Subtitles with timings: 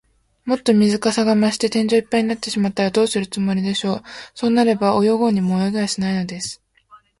[0.45, 4.03] もっと水かさが増して、天井いっぱいになってしまったら、どうするつもりでしょう。
[4.33, 6.59] そうなれば、泳ごうにも泳げはしないのです。